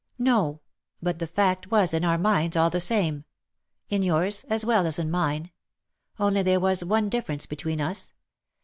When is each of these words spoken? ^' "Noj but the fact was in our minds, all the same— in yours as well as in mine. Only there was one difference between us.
^' 0.21 0.25
"Noj 0.25 0.59
but 1.03 1.19
the 1.19 1.27
fact 1.27 1.69
was 1.69 1.93
in 1.93 2.03
our 2.03 2.17
minds, 2.17 2.57
all 2.57 2.71
the 2.71 2.79
same— 2.81 3.23
in 3.91 4.01
yours 4.01 4.45
as 4.49 4.65
well 4.65 4.87
as 4.87 4.97
in 4.97 5.11
mine. 5.11 5.51
Only 6.17 6.41
there 6.41 6.59
was 6.59 6.83
one 6.83 7.07
difference 7.07 7.45
between 7.45 7.79
us. 7.79 8.15